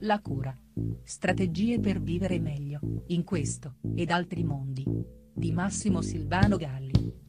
La 0.00 0.20
cura. 0.20 0.56
Strategie 1.04 1.80
per 1.80 2.00
vivere 2.00 2.38
meglio, 2.38 2.80
in 3.08 3.24
questo, 3.24 3.76
ed 3.94 4.10
altri 4.10 4.44
mondi. 4.44 4.84
Di 5.34 5.52
Massimo 5.52 6.02
Silvano 6.02 6.56
Galli. 6.56 7.26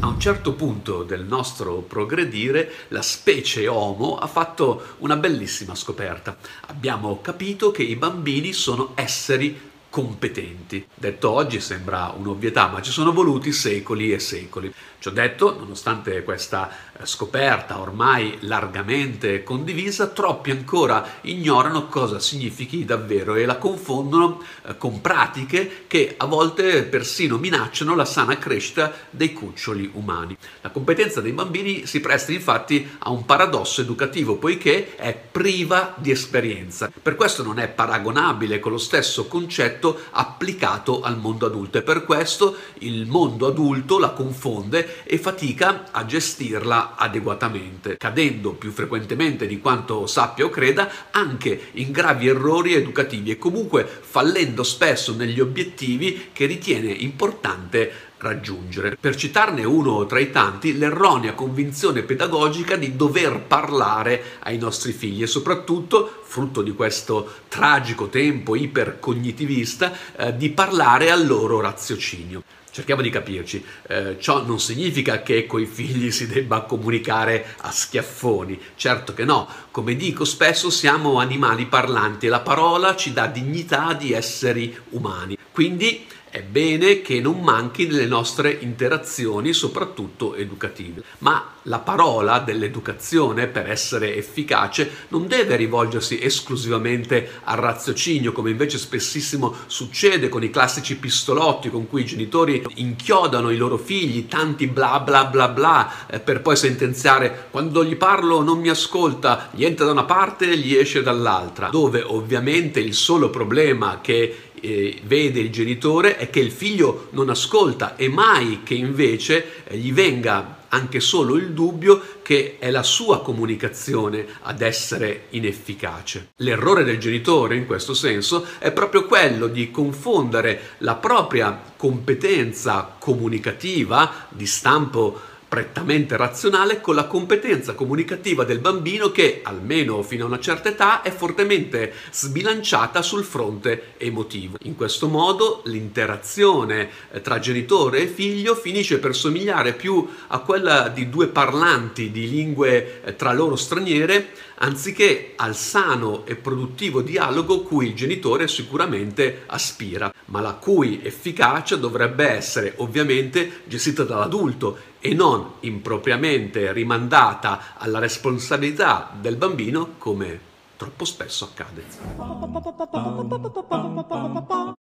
A 0.00 0.06
un 0.06 0.20
certo 0.20 0.54
punto 0.54 1.02
del 1.02 1.24
nostro 1.24 1.80
progredire, 1.82 2.70
la 2.88 3.02
specie 3.02 3.66
Homo 3.68 4.16
ha 4.16 4.26
fatto 4.26 4.82
una 4.98 5.16
bellissima 5.16 5.74
scoperta. 5.74 6.36
Abbiamo 6.66 7.20
capito 7.20 7.70
che 7.70 7.82
i 7.82 7.96
bambini 7.96 8.52
sono 8.52 8.92
esseri 8.94 9.56
competenti. 9.90 10.86
Detto 10.94 11.30
oggi 11.30 11.60
sembra 11.60 12.14
un'ovvietà, 12.16 12.68
ma 12.68 12.82
ci 12.82 12.90
sono 12.90 13.12
voluti 13.12 13.52
secoli 13.52 14.12
e 14.12 14.18
secoli. 14.18 14.72
Ciò 15.00 15.10
detto, 15.10 15.56
nonostante 15.56 16.24
questa 16.24 16.70
eh, 16.70 17.06
scoperta 17.06 17.78
ormai 17.78 18.38
largamente 18.40 19.44
condivisa, 19.44 20.08
troppi 20.08 20.50
ancora 20.50 21.18
ignorano 21.20 21.86
cosa 21.86 22.18
significhi 22.18 22.84
davvero 22.84 23.36
e 23.36 23.46
la 23.46 23.58
confondono 23.58 24.42
eh, 24.66 24.76
con 24.76 25.00
pratiche 25.00 25.84
che 25.86 26.14
a 26.16 26.26
volte 26.26 26.82
persino 26.82 27.38
minacciano 27.38 27.94
la 27.94 28.04
sana 28.04 28.38
crescita 28.38 28.92
dei 29.10 29.32
cuccioli 29.32 29.88
umani. 29.94 30.36
La 30.62 30.70
competenza 30.70 31.20
dei 31.20 31.30
bambini 31.30 31.86
si 31.86 32.00
presta 32.00 32.32
infatti 32.32 32.96
a 32.98 33.10
un 33.10 33.24
paradosso 33.24 33.80
educativo 33.80 34.34
poiché 34.34 34.96
è 34.96 35.16
priva 35.16 35.94
di 35.96 36.10
esperienza. 36.10 36.90
Per 37.00 37.14
questo 37.14 37.44
non 37.44 37.60
è 37.60 37.68
paragonabile 37.68 38.58
con 38.58 38.72
lo 38.72 38.78
stesso 38.78 39.28
concetto 39.28 39.87
applicato 40.10 41.00
al 41.00 41.18
mondo 41.18 41.46
adulto 41.46 41.78
e 41.78 41.82
per 41.82 42.04
questo 42.04 42.56
il 42.78 43.06
mondo 43.06 43.46
adulto 43.46 43.98
la 43.98 44.10
confonde 44.10 45.04
e 45.04 45.18
fatica 45.18 45.88
a 45.90 46.04
gestirla 46.04 46.96
adeguatamente, 46.96 47.96
cadendo 47.96 48.52
più 48.52 48.70
frequentemente 48.70 49.46
di 49.46 49.60
quanto 49.60 50.06
sappia 50.06 50.44
o 50.44 50.50
creda 50.50 50.90
anche 51.10 51.68
in 51.72 51.92
gravi 51.92 52.28
errori 52.28 52.74
educativi 52.74 53.30
e 53.30 53.38
comunque 53.38 53.86
fallendo 53.86 54.62
spesso 54.62 55.14
negli 55.14 55.40
obiettivi 55.40 56.30
che 56.32 56.46
ritiene 56.46 56.90
importante 56.90 58.06
raggiungere. 58.18 58.96
Per 59.00 59.16
citarne 59.16 59.64
uno 59.64 60.06
tra 60.06 60.18
i 60.18 60.30
tanti, 60.30 60.76
l'erronea 60.76 61.34
convinzione 61.34 62.02
pedagogica 62.02 62.76
di 62.76 62.96
dover 62.96 63.40
parlare 63.46 64.38
ai 64.40 64.58
nostri 64.58 64.92
figli 64.92 65.22
e 65.22 65.26
soprattutto, 65.26 66.22
frutto 66.22 66.62
di 66.62 66.72
questo 66.72 67.30
tragico 67.48 68.08
tempo 68.08 68.56
ipercognitivista, 68.56 69.67
eh, 70.16 70.36
di 70.36 70.50
parlare 70.50 71.10
al 71.10 71.26
loro 71.26 71.60
raziocinio. 71.60 72.42
Cerchiamo 72.78 73.02
di 73.02 73.10
capirci, 73.10 73.64
eh, 73.88 74.18
ciò 74.20 74.46
non 74.46 74.60
significa 74.60 75.20
che 75.20 75.46
coi 75.46 75.66
figli 75.66 76.12
si 76.12 76.28
debba 76.28 76.60
comunicare 76.60 77.54
a 77.62 77.72
schiaffoni, 77.72 78.56
certo 78.76 79.14
che 79.14 79.24
no, 79.24 79.48
come 79.72 79.96
dico 79.96 80.24
spesso 80.24 80.70
siamo 80.70 81.18
animali 81.18 81.66
parlanti 81.66 82.26
e 82.26 82.28
la 82.28 82.38
parola 82.38 82.94
ci 82.94 83.12
dà 83.12 83.26
dignità 83.26 83.94
di 83.94 84.12
esseri 84.12 84.78
umani, 84.90 85.36
quindi 85.50 86.06
è 86.30 86.42
bene 86.42 87.00
che 87.00 87.20
non 87.20 87.40
manchi 87.40 87.86
nelle 87.86 88.06
nostre 88.06 88.50
interazioni, 88.60 89.54
soprattutto 89.54 90.34
educative. 90.34 91.02
Ma 91.18 91.54
la 91.62 91.78
parola 91.78 92.38
dell'educazione, 92.38 93.46
per 93.46 93.70
essere 93.70 94.14
efficace, 94.14 95.06
non 95.08 95.26
deve 95.26 95.56
rivolgersi 95.56 96.22
esclusivamente 96.22 97.40
al 97.44 97.56
raziocinio, 97.56 98.32
come 98.32 98.50
invece 98.50 98.76
spessissimo 98.76 99.54
succede 99.66 100.28
con 100.28 100.42
i 100.42 100.50
classici 100.50 100.96
pistolotti 100.96 101.70
con 101.70 101.88
cui 101.88 102.02
i 102.02 102.06
genitori 102.06 102.62
inchiodano 102.74 103.50
i 103.50 103.56
loro 103.56 103.76
figli, 103.76 104.26
tanti 104.26 104.66
bla 104.66 105.00
bla 105.00 105.24
bla 105.24 105.48
bla, 105.48 106.06
eh, 106.06 106.18
per 106.20 106.42
poi 106.42 106.56
sentenziare 106.56 107.46
quando 107.50 107.84
gli 107.84 107.96
parlo 107.96 108.42
non 108.42 108.58
mi 108.58 108.68
ascolta, 108.68 109.48
gli 109.52 109.64
entra 109.64 109.86
da 109.86 109.92
una 109.92 110.04
parte 110.04 110.50
e 110.50 110.56
gli 110.58 110.74
esce 110.74 111.02
dall'altra, 111.02 111.68
dove 111.68 112.02
ovviamente 112.02 112.80
il 112.80 112.94
solo 112.94 113.30
problema 113.30 114.00
che 114.00 114.48
eh, 114.60 115.00
vede 115.04 115.40
il 115.40 115.50
genitore 115.50 116.16
è 116.16 116.30
che 116.30 116.40
il 116.40 116.50
figlio 116.50 117.08
non 117.10 117.28
ascolta 117.28 117.96
e 117.96 118.08
mai 118.08 118.60
che 118.64 118.74
invece 118.74 119.64
eh, 119.64 119.76
gli 119.76 119.92
venga 119.92 120.57
anche 120.68 121.00
solo 121.00 121.36
il 121.36 121.52
dubbio 121.52 122.02
che 122.22 122.56
è 122.58 122.70
la 122.70 122.82
sua 122.82 123.22
comunicazione 123.22 124.26
ad 124.42 124.60
essere 124.60 125.26
inefficace. 125.30 126.30
L'errore 126.36 126.84
del 126.84 126.98
genitore 126.98 127.56
in 127.56 127.66
questo 127.66 127.94
senso 127.94 128.46
è 128.58 128.72
proprio 128.72 129.06
quello 129.06 129.46
di 129.46 129.70
confondere 129.70 130.74
la 130.78 130.96
propria 130.96 131.60
competenza 131.76 132.96
comunicativa 132.98 134.26
di 134.28 134.46
stampo 134.46 135.36
prettamente 135.48 136.16
razionale 136.16 136.80
con 136.80 136.94
la 136.94 137.06
competenza 137.06 137.72
comunicativa 137.72 138.44
del 138.44 138.58
bambino 138.58 139.10
che, 139.10 139.40
almeno 139.42 140.02
fino 140.02 140.24
a 140.24 140.26
una 140.26 140.38
certa 140.38 140.68
età, 140.68 141.00
è 141.00 141.10
fortemente 141.10 141.94
sbilanciata 142.10 143.00
sul 143.00 143.24
fronte 143.24 143.94
emotivo. 143.96 144.58
In 144.62 144.76
questo 144.76 145.08
modo 145.08 145.62
l'interazione 145.64 146.90
eh, 147.10 147.22
tra 147.22 147.38
genitore 147.38 148.02
e 148.02 148.06
figlio 148.06 148.54
finisce 148.54 148.98
per 148.98 149.14
somigliare 149.14 149.72
più 149.72 150.06
a 150.26 150.40
quella 150.40 150.88
di 150.88 151.08
due 151.08 151.28
parlanti 151.28 152.10
di 152.10 152.28
lingue 152.28 153.00
eh, 153.02 153.16
tra 153.16 153.32
loro 153.32 153.56
straniere 153.56 154.46
anziché 154.58 155.34
al 155.36 155.56
sano 155.56 156.26
e 156.26 156.34
produttivo 156.34 157.00
dialogo 157.00 157.62
cui 157.62 157.86
il 157.86 157.94
genitore 157.94 158.48
sicuramente 158.48 159.44
aspira, 159.46 160.12
ma 160.26 160.40
la 160.40 160.54
cui 160.54 161.00
efficacia 161.02 161.76
dovrebbe 161.76 162.28
essere 162.28 162.74
ovviamente 162.76 163.62
gestita 163.64 164.04
dall'adulto 164.04 164.96
e 165.00 165.14
non 165.14 165.54
impropriamente 165.60 166.72
rimandata 166.72 167.74
alla 167.76 167.98
responsabilità 167.98 169.10
del 169.18 169.36
bambino 169.36 169.94
come 169.98 170.40
troppo 170.76 171.04
spesso 171.04 171.44
accade. 171.44 171.84